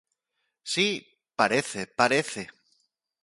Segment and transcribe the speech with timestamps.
[0.73, 0.87] Si,
[1.39, 2.43] parece, parece.